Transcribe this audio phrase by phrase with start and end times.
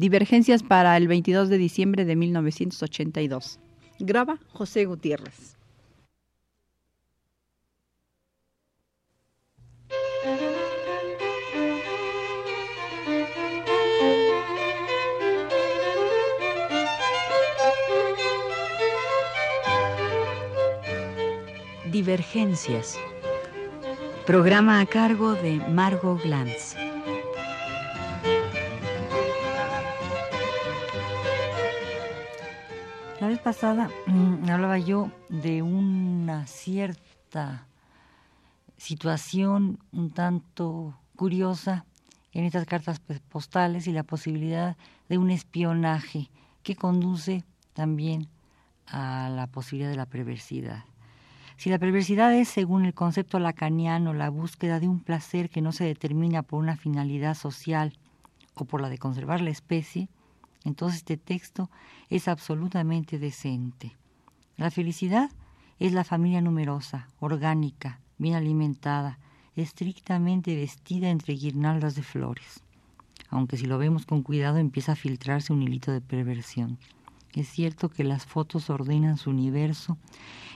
[0.00, 3.60] Divergencias para el 22 de diciembre de 1982.
[3.98, 5.58] Graba José Gutiérrez.
[21.92, 22.98] Divergencias.
[24.24, 26.74] Programa a cargo de Margot Glantz.
[33.40, 37.66] Pasada mm, hablaba yo de una cierta
[38.76, 41.84] situación un tanto curiosa
[42.32, 44.76] en estas cartas postales y la posibilidad
[45.08, 46.30] de un espionaje
[46.62, 48.28] que conduce también
[48.86, 50.84] a la posibilidad de la perversidad.
[51.56, 55.72] Si la perversidad es, según el concepto lacaniano, la búsqueda de un placer que no
[55.72, 57.92] se determina por una finalidad social
[58.54, 60.08] o por la de conservar la especie,
[60.64, 61.70] entonces este texto
[62.08, 63.96] es absolutamente decente.
[64.56, 65.30] La felicidad
[65.78, 69.18] es la familia numerosa, orgánica, bien alimentada,
[69.56, 72.62] estrictamente vestida entre guirnaldas de flores.
[73.30, 76.78] Aunque si lo vemos con cuidado empieza a filtrarse un hilito de perversión.
[77.32, 79.96] Es cierto que las fotos ordenan su universo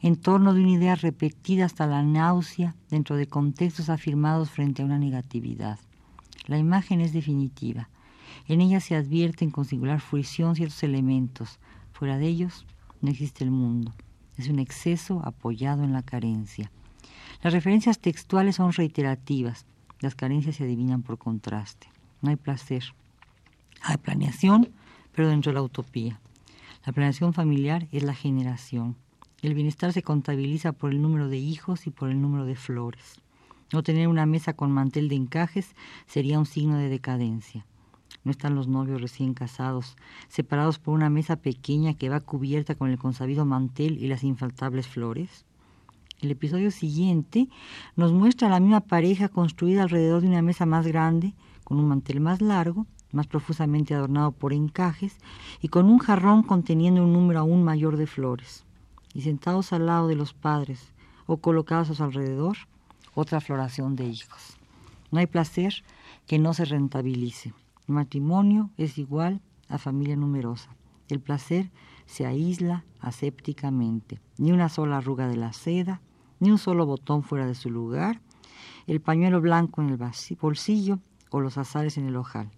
[0.00, 4.84] en torno de una idea repetida hasta la náusea dentro de contextos afirmados frente a
[4.84, 5.78] una negatividad.
[6.46, 7.90] La imagen es definitiva.
[8.46, 11.58] En ella se advierten con singular fruición ciertos elementos.
[11.92, 12.66] Fuera de ellos
[13.00, 13.94] no existe el mundo.
[14.36, 16.70] Es un exceso apoyado en la carencia.
[17.42, 19.66] Las referencias textuales son reiterativas.
[20.00, 21.88] Las carencias se adivinan por contraste.
[22.22, 22.94] No hay placer.
[23.82, 24.70] Hay planeación,
[25.12, 26.20] pero dentro de la utopía.
[26.86, 28.96] La planeación familiar es la generación.
[29.42, 33.20] El bienestar se contabiliza por el número de hijos y por el número de flores.
[33.72, 35.74] No tener una mesa con mantel de encajes
[36.06, 37.64] sería un signo de decadencia.
[38.24, 39.96] No están los novios recién casados,
[40.28, 44.86] separados por una mesa pequeña que va cubierta con el consabido mantel y las infaltables
[44.86, 45.44] flores.
[46.20, 47.48] El episodio siguiente
[47.96, 51.34] nos muestra a la misma pareja construida alrededor de una mesa más grande,
[51.64, 55.16] con un mantel más largo más profusamente adornado por encajes,
[55.60, 58.64] y con un jarrón conteniendo un número aún mayor de flores.
[59.14, 60.92] Y sentados al lado de los padres
[61.26, 62.56] o colocados a su alrededor,
[63.14, 64.56] otra floración de hijos.
[65.10, 65.82] No hay placer
[66.26, 67.52] que no se rentabilice.
[67.90, 70.76] El matrimonio es igual a familia numerosa.
[71.08, 71.72] El placer
[72.06, 74.20] se aísla asépticamente.
[74.38, 76.00] Ni una sola arruga de la seda,
[76.38, 78.20] ni un solo botón fuera de su lugar,
[78.86, 79.98] el pañuelo blanco en el
[80.40, 81.00] bolsillo
[81.30, 82.52] o los azares en el ojal.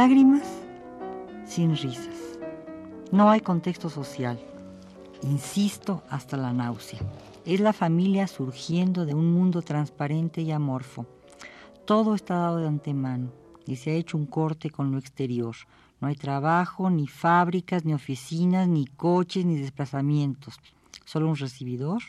[0.00, 0.46] Lágrimas,
[1.44, 2.38] sin risas.
[3.10, 4.38] No hay contexto social.
[5.22, 7.00] Insisto hasta la náusea.
[7.44, 11.04] Es la familia surgiendo de un mundo transparente y amorfo.
[11.84, 13.32] Todo está dado de antemano
[13.66, 15.56] y se ha hecho un corte con lo exterior.
[16.00, 20.60] No hay trabajo, ni fábricas, ni oficinas, ni coches, ni desplazamientos.
[21.06, 22.02] Solo un recibidor.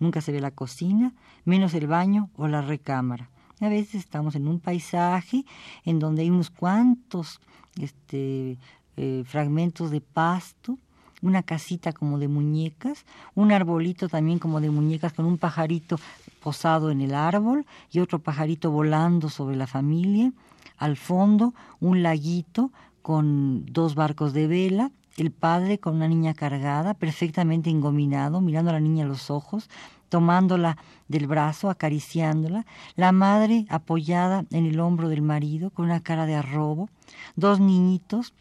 [0.00, 1.14] Nunca se ve la cocina,
[1.44, 3.30] menos el baño o la recámara.
[3.60, 5.44] A veces estamos en un paisaje
[5.84, 7.40] en donde hay unos cuantos
[7.78, 8.56] este,
[8.96, 10.78] eh, fragmentos de pasto,
[11.22, 13.04] una casita como de muñecas,
[13.34, 16.00] un arbolito también como de muñecas con un pajarito
[16.42, 20.32] posado en el árbol y otro pajarito volando sobre la familia.
[20.78, 22.72] Al fondo un laguito
[23.02, 28.74] con dos barcos de vela, el padre con una niña cargada, perfectamente engominado, mirando a
[28.74, 29.68] la niña a los ojos,
[30.08, 32.66] tomándola del brazo, acariciándola,
[32.96, 36.88] la madre apoyada en el hombro del marido con una cara de arrobo,
[37.36, 38.32] dos niñitos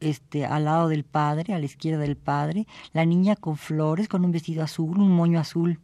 [0.00, 4.24] este, al lado del padre, a la izquierda del padre, la niña con flores, con
[4.24, 5.78] un vestido azul, un moño azul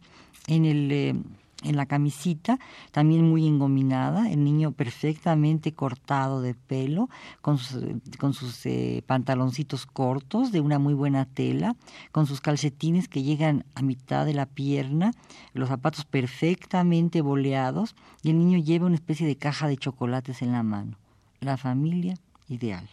[0.47, 0.91] en el...
[0.91, 1.15] Eh,
[1.63, 2.59] en la camisita,
[2.91, 7.09] también muy engominada, el niño perfectamente cortado de pelo,
[7.41, 11.75] con sus, eh, pantaloncitos cortos de una muy buena tela,
[12.11, 15.11] con sus calcetines que llegan a mitad de la pierna,
[15.53, 20.51] los zapatos perfectamente boleados, y el niño lleva una especie de caja de chocolates en
[20.51, 20.97] la mano.
[21.39, 22.15] La familia
[22.47, 22.87] ideal.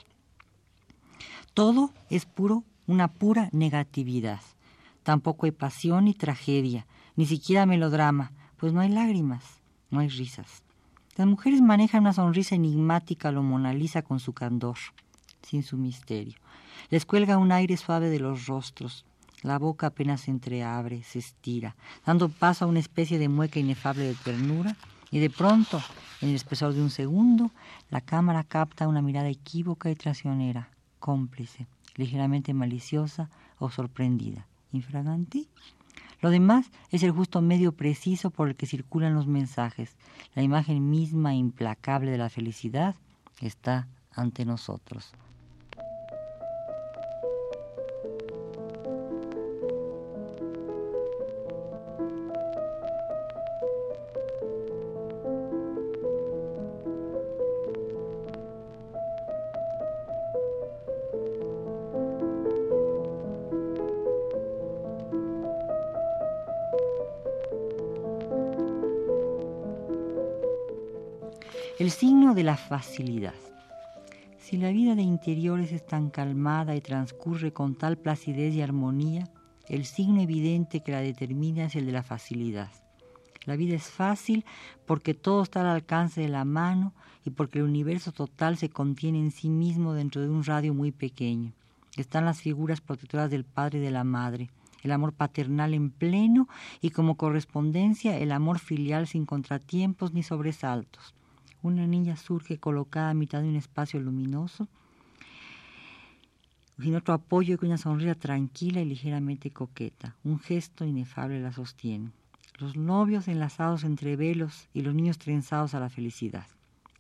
[1.55, 4.41] Todo es puro, una pura negatividad.
[5.03, 9.43] Tampoco hay pasión ni tragedia, ni siquiera melodrama pues no hay lágrimas,
[9.91, 10.63] no hay risas.
[11.17, 14.77] Las mujeres manejan una sonrisa enigmática lo Mona Lisa con su candor,
[15.43, 16.39] sin su misterio.
[16.91, 19.07] Les cuelga un aire suave de los rostros.
[19.43, 21.75] La boca apenas se entreabre, se estira,
[22.05, 24.77] dando paso a una especie de mueca inefable de ternura,
[25.11, 25.81] y de pronto,
[26.21, 27.51] en el espesor de un segundo,
[27.89, 30.69] la cámara capta una mirada equívoca y traicionera,
[30.99, 31.67] cómplice,
[31.97, 34.47] ligeramente maliciosa o sorprendida.
[34.73, 35.49] ¿Infraganti?
[36.21, 39.97] Lo demás es el justo medio preciso por el que circulan los mensajes.
[40.35, 42.95] La imagen misma implacable de la felicidad
[43.41, 45.13] está ante nosotros.
[71.81, 73.33] El signo de la facilidad.
[74.39, 79.31] Si la vida de interiores es tan calmada y transcurre con tal placidez y armonía,
[79.67, 82.69] el signo evidente que la determina es el de la facilidad.
[83.47, 84.45] La vida es fácil
[84.85, 86.93] porque todo está al alcance de la mano
[87.25, 90.93] y porque el universo total se contiene en sí mismo dentro de un radio muy
[90.93, 91.55] pequeño.
[91.97, 94.51] Están las figuras protectoras del padre y de la madre,
[94.83, 96.47] el amor paternal en pleno
[96.83, 101.15] y como correspondencia el amor filial sin contratiempos ni sobresaltos.
[101.63, 104.69] Una niña surge colocada a mitad de un espacio luminoso,
[106.81, 110.17] sin otro apoyo que una sonrisa tranquila y ligeramente coqueta.
[110.25, 112.13] Un gesto inefable la sostiene.
[112.59, 116.47] Los novios enlazados entre velos y los niños trenzados a la felicidad.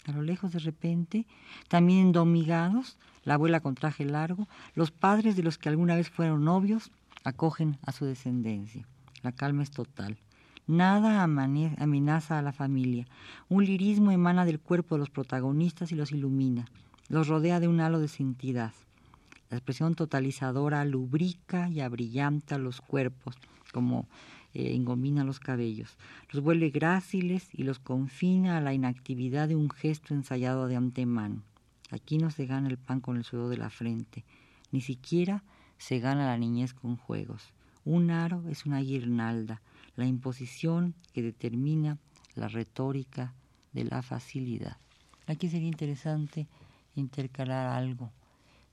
[0.06, 1.26] A lo lejos de repente,
[1.68, 6.44] también endomigados, la abuela con traje largo, los padres de los que alguna vez fueron
[6.44, 6.90] novios
[7.24, 8.86] acogen a su descendencia.
[9.22, 10.18] La calma es total.
[10.70, 13.04] Nada amenaza a la familia.
[13.48, 16.68] Un lirismo emana del cuerpo de los protagonistas y los ilumina.
[17.08, 18.72] Los rodea de un halo de santidad.
[19.50, 23.36] La expresión totalizadora lubrica y abrillanta los cuerpos,
[23.72, 24.06] como
[24.54, 25.96] eh, engomina los cabellos.
[26.30, 31.42] Los vuelve gráciles y los confina a la inactividad de un gesto ensayado de antemano.
[31.90, 34.24] Aquí no se gana el pan con el sudor de la frente,
[34.70, 35.42] ni siquiera
[35.78, 37.52] se gana la niñez con juegos.
[37.84, 39.62] Un aro es una guirnalda,
[39.96, 41.98] la imposición que determina
[42.34, 43.34] la retórica
[43.72, 44.76] de la facilidad.
[45.26, 46.48] Aquí sería interesante
[46.94, 48.10] intercalar algo.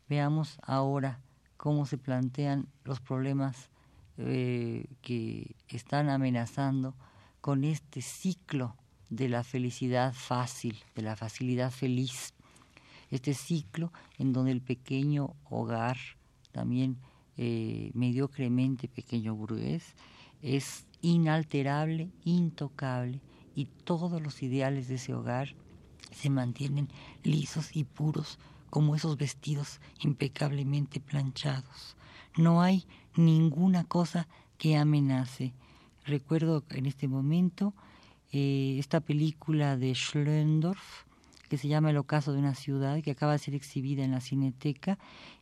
[0.10, 1.20] Veamos ahora
[1.58, 3.70] cómo se plantean los problemas
[4.18, 6.96] eh, que están amenazando
[7.42, 8.76] con este ciclo
[9.10, 12.34] de la felicidad fácil, de la facilidad feliz.
[13.10, 15.98] Este ciclo en donde el pequeño hogar,
[16.52, 16.98] también
[17.38, 19.96] eh, mediocremente pequeño burgués,
[20.42, 23.22] es inalterable, intocable,
[23.56, 25.56] y todos los ideales de ese hogar
[26.12, 26.90] se mantienen
[27.24, 28.38] lisos y puros
[28.70, 31.96] como esos vestidos impecablemente planchados.
[32.38, 32.86] No hay
[33.16, 34.28] ninguna cosa
[34.58, 35.54] que amenace.
[36.06, 37.74] Recuerdo en este momento
[38.32, 41.07] eh, esta película de Schlendorf,
[41.50, 44.22] que se llama El ocaso de una ciudad, que acaba de ser exhibida en la
[44.22, 44.98] Cineteca,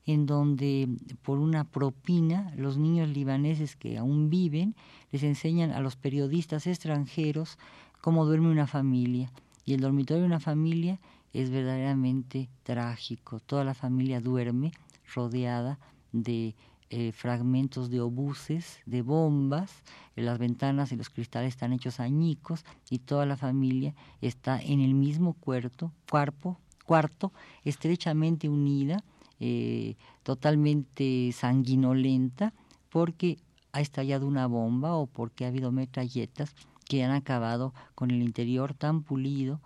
[0.06, 0.88] en donde
[1.24, 4.76] por una propina los niños libaneses que aún viven
[5.12, 7.58] les enseñan a los periodistas extranjeros
[8.02, 9.32] cómo duerme una familia.
[9.66, 11.00] Y el dormitorio de una familia
[11.34, 13.40] es verdaderamente trágico.
[13.40, 14.72] Toda la familia duerme
[15.14, 15.80] rodeada
[16.12, 16.56] de
[16.90, 19.72] eh, fragmentos de obuses, de bombas,
[20.16, 24.94] las ventanas y los cristales están hechos añicos y toda la familia está en el
[24.94, 29.04] mismo cuarto, cuerpo, cuarto estrechamente unida,
[29.40, 32.54] eh, totalmente sanguinolenta,
[32.90, 33.40] porque
[33.74, 38.74] ha estallado una bomba o porque ha habido metralletas que han acabado con el interior
[38.74, 39.60] tan pulido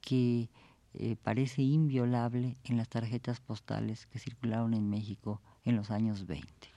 [0.00, 0.48] que
[0.94, 6.72] eh, parece inviolable en las tarjetas postales que circularon en México en los años 20.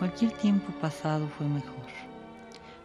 [0.00, 1.79] Cualquier tiempo pasado fue mejor.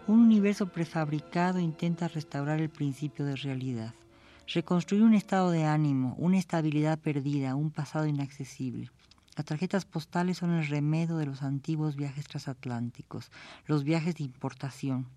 [0.07, 3.95] Un universo prefabricado intenta restaurar el principio de realidad,
[4.45, 8.91] reconstruir un estado de ánimo, una estabilidad perdida, un pasado inaccesible.
[9.35, 13.31] Las tarjetas postales son el remedio de los antiguos viajes transatlánticos,
[13.65, 15.07] los viajes de importación.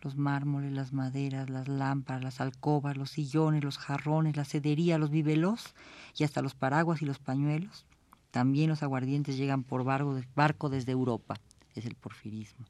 [0.00, 5.10] Los mármoles, las maderas, las lámparas, las alcobas, los sillones, los jarrones, la sedería, los
[5.10, 5.72] vivelos
[6.18, 7.86] y hasta los paraguas y los pañuelos.
[8.32, 11.36] También los aguardientes llegan por barco desde Europa.
[11.76, 12.66] Es el porfirismo.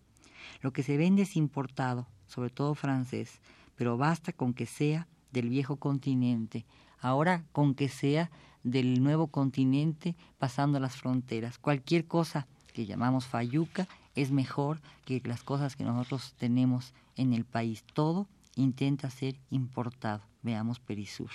[0.61, 3.41] Lo que se vende es importado, sobre todo francés,
[3.77, 6.65] pero basta con que sea del viejo continente,
[7.01, 8.31] ahora con que sea
[8.63, 11.59] del nuevo continente pasando las fronteras.
[11.59, 17.45] Cualquier cosa que llamamos fayuca es mejor que las cosas que nosotros tenemos en el
[17.45, 17.85] país.
[17.95, 20.23] Todo intenta ser importado.
[20.43, 21.31] Veamos Perisur.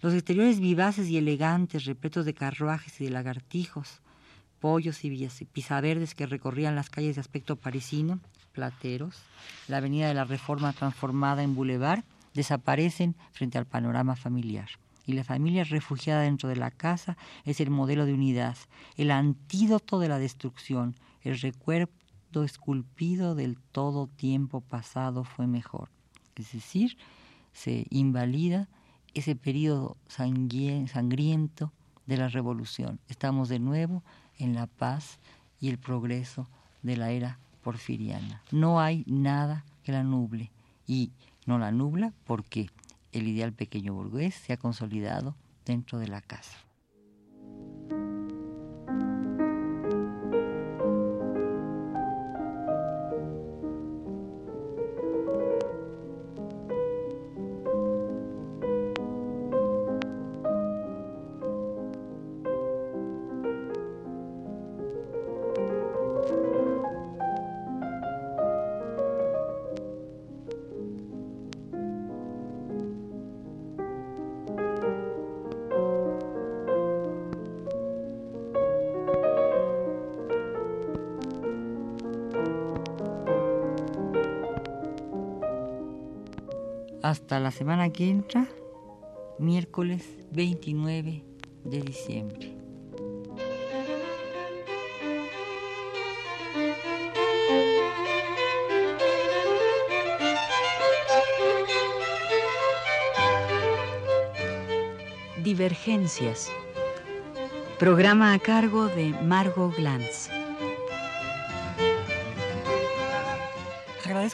[0.00, 4.00] Los exteriores vivaces y elegantes, repletos de carruajes y de lagartijos,
[4.62, 8.20] pollos y pisaverdes que recorrían las calles de aspecto parisino,
[8.52, 9.16] plateros,
[9.66, 14.68] la avenida de la Reforma transformada en bulevar, desaparecen frente al panorama familiar.
[15.04, 18.56] Y la familia refugiada dentro de la casa es el modelo de unidad,
[18.96, 21.90] el antídoto de la destrucción, el recuerdo
[22.44, 25.88] esculpido del todo tiempo pasado fue mejor.
[26.36, 26.96] Es decir,
[27.52, 28.68] se invalida
[29.12, 31.72] ese periodo sangriento
[32.06, 33.00] de la revolución.
[33.08, 34.04] Estamos de nuevo
[34.38, 35.18] en la paz
[35.60, 36.48] y el progreso
[36.82, 38.42] de la era porfiriana.
[38.50, 40.50] No hay nada que la nuble
[40.86, 41.10] y
[41.46, 42.70] no la nubla porque
[43.12, 45.34] el ideal pequeño burgués se ha consolidado
[45.64, 46.58] dentro de la casa.
[87.12, 88.48] Hasta la semana que entra,
[89.38, 91.22] miércoles 29
[91.62, 92.56] de diciembre.
[105.36, 106.50] Divergencias.
[107.78, 110.30] Programa a cargo de Margot Glantz.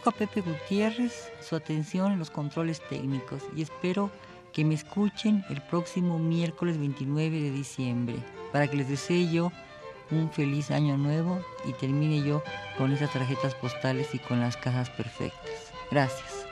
[0.08, 4.10] Agradezco a Pepe Gutiérrez su atención en los controles técnicos y espero
[4.52, 8.16] que me escuchen el próximo miércoles 29 de diciembre
[8.50, 9.52] para que les desee yo
[10.10, 12.42] un feliz año nuevo y termine yo
[12.78, 15.72] con esas tarjetas postales y con las casas perfectas.
[15.90, 16.46] Gracias.